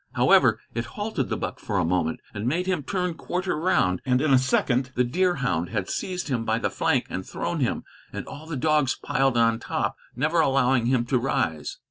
However, 0.13 0.59
it 0.73 0.85
halted 0.97 1.29
the 1.29 1.37
buck 1.37 1.59
for 1.59 1.77
a 1.77 1.85
moment, 1.85 2.21
and 2.33 2.47
made 2.47 2.65
him 2.65 2.81
turn 2.81 3.13
quarter 3.13 3.55
round, 3.55 4.01
and 4.03 4.19
in 4.19 4.33
a 4.33 4.39
second 4.39 4.89
the 4.95 5.03
deerhound 5.03 5.69
had 5.69 5.91
seized 5.91 6.27
him 6.27 6.43
by 6.43 6.57
the 6.57 6.71
flank 6.71 7.05
and 7.11 7.23
thrown 7.23 7.59
him, 7.59 7.83
and 8.11 8.25
all 8.25 8.47
the 8.47 8.57
dogs 8.57 8.95
piled 8.95 9.37
on 9.37 9.59
top, 9.59 9.95
never 10.15 10.39
allowing 10.39 10.87
him 10.87 11.05
to 11.05 11.19
rise. 11.19 11.77